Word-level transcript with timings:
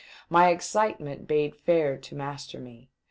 My 0.31 0.49
excitement 0.49 1.27
bade 1.27 1.55
fair 1.55 1.95
to 1.95 2.15
master 2.15 2.57
me. 2.57 2.89